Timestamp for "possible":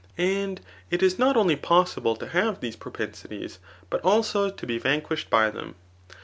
1.55-2.15